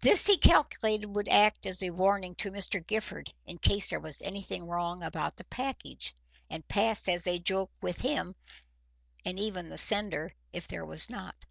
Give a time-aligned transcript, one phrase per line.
[0.00, 2.84] This he calculated would act as a warning to Mr.
[2.84, 6.12] Gifford in case there was anything wrong about the package,
[6.50, 8.34] and pass as a joke with him,
[9.24, 11.44] and even the sender, if there was not.